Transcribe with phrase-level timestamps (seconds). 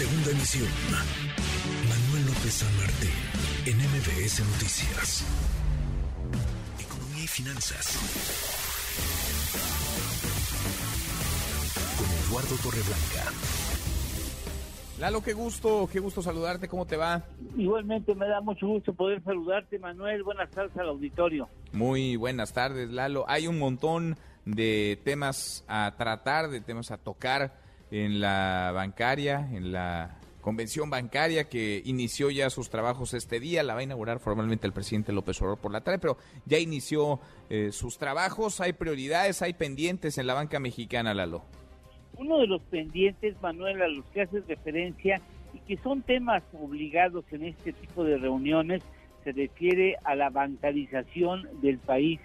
[0.00, 0.66] Segunda emisión.
[1.86, 3.10] Manuel López San Martín,
[3.66, 5.26] en MBS Noticias.
[6.80, 7.98] Economía y finanzas.
[11.98, 13.30] Con Eduardo Torreblanca.
[14.98, 17.22] Lalo, qué gusto, qué gusto saludarte, ¿cómo te va?
[17.58, 20.22] Igualmente me da mucho gusto poder saludarte, Manuel.
[20.22, 21.46] Buenas tardes al auditorio.
[21.72, 23.26] Muy buenas tardes, Lalo.
[23.28, 27.59] Hay un montón de temas a tratar, de temas a tocar
[27.90, 33.62] en la bancaria, en la convención bancaria que inició ya sus trabajos este día.
[33.62, 36.16] La va a inaugurar formalmente el presidente López Obrador por la tarde, pero
[36.46, 38.60] ya inició eh, sus trabajos.
[38.60, 41.42] Hay prioridades, hay pendientes en la banca mexicana, Lalo.
[42.16, 45.20] Uno de los pendientes, Manuel, a los que haces referencia
[45.54, 48.82] y que son temas obligados en este tipo de reuniones,
[49.24, 52.20] se refiere a la bancarización del país.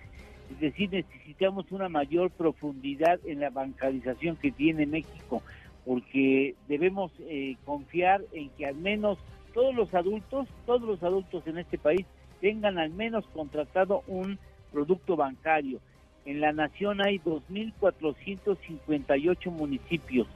[0.52, 5.42] Es decir, necesitamos una mayor profundidad en la bancarización que tiene México,
[5.86, 9.18] porque debemos eh, confiar en que al menos
[9.54, 12.06] todos los adultos, todos los adultos en este país
[12.42, 14.38] tengan al menos contratado un
[14.72, 15.80] producto bancario.
[16.26, 20.28] En la nación hay 2.458 municipios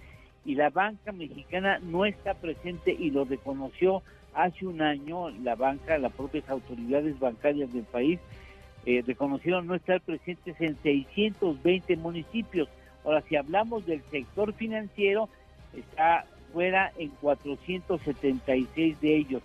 [0.45, 4.01] y la banca mexicana no está presente y lo reconoció
[4.33, 8.17] hace un año la banca, las propias autoridades bancarias del país
[8.85, 12.69] eh, reconocieron no estar presentes en 620 municipios.
[13.03, 15.27] Ahora, si hablamos del sector financiero,
[15.73, 19.43] está fuera en 476 de ellos.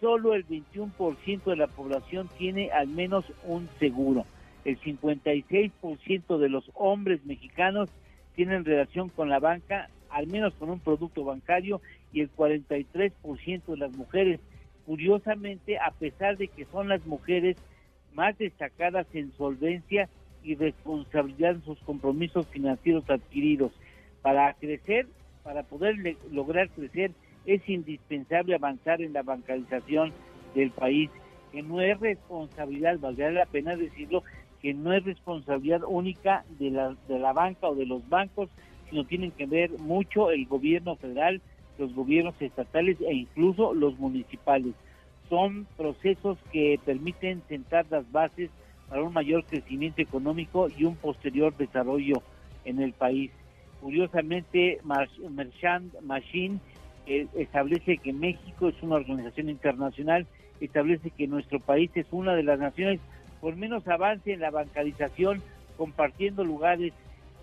[0.00, 4.26] Solo el 21% de la población tiene al menos un seguro.
[4.64, 7.88] El 56% de los hombres mexicanos
[8.34, 11.80] tienen relación con la banca, al menos con un producto bancario,
[12.12, 14.40] y el 43% de las mujeres.
[14.86, 17.56] Curiosamente, a pesar de que son las mujeres
[18.14, 20.08] más destacadas en solvencia
[20.42, 23.72] y responsabilidad en sus compromisos financieros adquiridos.
[24.22, 25.06] Para crecer,
[25.44, 27.12] para poder lograr crecer,
[27.46, 30.12] es indispensable avanzar en la bancarización
[30.54, 31.10] del país,
[31.52, 34.24] que no es responsabilidad, valdría la pena decirlo,
[34.60, 38.48] que no es responsabilidad única de la, de la banca o de los bancos,
[38.88, 41.40] sino tienen que ver mucho el gobierno federal,
[41.78, 44.74] los gobiernos estatales e incluso los municipales
[45.28, 48.50] son procesos que permiten sentar las bases
[48.88, 52.22] para un mayor crecimiento económico y un posterior desarrollo
[52.64, 53.30] en el país.
[53.84, 54.80] Curiosamente,
[55.28, 56.58] Merchant Machine
[57.06, 60.26] eh, establece que México es una organización internacional,
[60.58, 62.98] establece que nuestro país es una de las naciones
[63.42, 65.42] con menos avance en la bancarización,
[65.76, 66.94] compartiendo lugares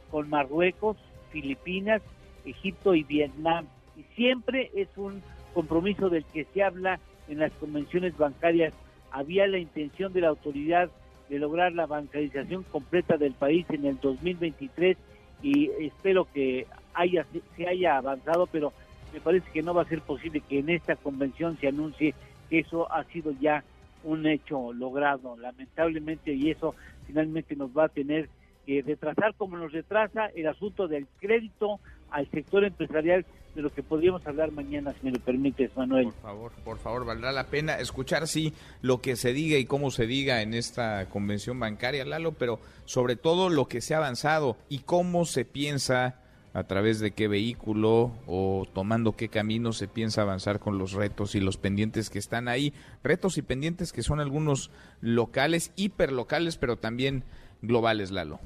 [0.10, 0.98] con Marruecos,
[1.30, 2.02] Filipinas,
[2.44, 3.68] Egipto y Vietnam.
[3.96, 5.22] Y siempre es un
[5.54, 8.74] compromiso del que se habla en las convenciones bancarias
[9.12, 10.90] había la intención de la autoridad
[11.30, 14.98] de lograr la bancarización completa del país en el 2023
[15.42, 17.26] y espero que haya
[17.56, 18.74] se haya avanzado, pero
[19.14, 22.14] me parece que no va a ser posible que en esta convención se anuncie
[22.50, 23.64] que eso ha sido ya
[24.04, 26.76] un hecho logrado, lamentablemente, y eso
[27.06, 28.30] finalmente nos va a tener
[28.66, 31.80] que retrasar como nos retrasa el asunto del crédito
[32.10, 36.06] al sector empresarial de lo que podríamos hablar mañana, si me lo permites, Manuel.
[36.06, 39.92] Por favor, por favor, valdrá la pena escuchar, sí, lo que se diga y cómo
[39.92, 44.58] se diga en esta convención bancaria, Lalo, pero sobre todo lo que se ha avanzado
[44.70, 46.22] y cómo se piensa,
[46.54, 51.36] a través de qué vehículo o tomando qué camino se piensa avanzar con los retos
[51.36, 52.74] y los pendientes que están ahí.
[53.04, 57.24] Retos y pendientes que son algunos locales, hiperlocales, pero también
[57.62, 58.40] globales, Lalo.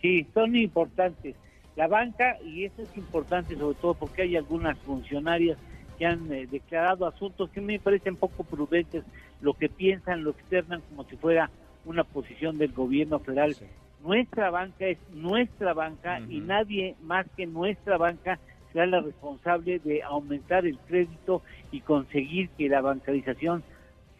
[0.00, 1.36] Sí, son importantes
[1.76, 5.56] la banca, y eso es importante sobre todo porque hay algunas funcionarias
[5.98, 9.04] que han eh, declarado asuntos que me parecen poco prudentes,
[9.40, 11.50] lo que piensan, lo externan como si fuera
[11.84, 13.56] una posición del gobierno federal.
[14.02, 18.38] Nuestra banca es nuestra banca y nadie más que nuestra banca
[18.72, 23.62] será la responsable de aumentar el crédito y conseguir que la bancarización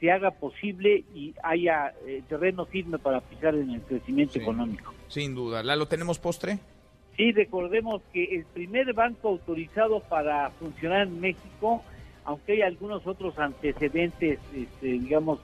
[0.00, 4.94] se haga posible y haya eh, terreno firme para pisar en el crecimiento económico.
[5.08, 5.62] Sin duda.
[5.62, 6.58] ¿La lo tenemos postre?
[7.16, 11.82] Sí, recordemos que el primer banco autorizado para funcionar en México,
[12.24, 15.40] aunque hay algunos otros antecedentes, este, digamos,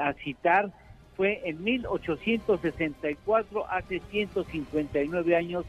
[0.00, 0.72] a citar,
[1.16, 5.66] fue en 1864, hace 159 años,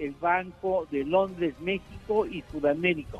[0.00, 3.18] el Banco de Londres, México y Sudamérica.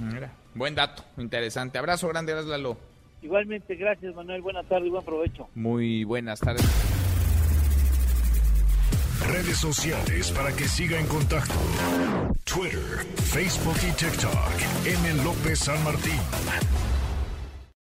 [0.00, 1.78] Mira, buen dato, interesante.
[1.78, 2.91] Abrazo grande, Lalo.
[3.22, 5.48] Igualmente, gracias Manuel, buenas tardes y buen provecho.
[5.54, 6.66] Muy buenas tardes.
[9.26, 11.54] Redes sociales para que siga en contacto:
[12.44, 14.34] Twitter, Facebook y TikTok.
[14.84, 15.22] M.
[15.22, 16.18] López San Martín.